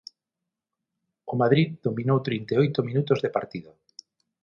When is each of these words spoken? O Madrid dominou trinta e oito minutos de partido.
O 1.31 1.33
Madrid 1.41 1.69
dominou 1.85 2.19
trinta 2.27 2.51
e 2.55 2.59
oito 2.63 2.79
minutos 2.89 3.19
de 3.23 3.33
partido. 3.37 3.71